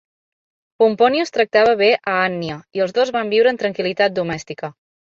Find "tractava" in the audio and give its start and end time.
1.35-1.77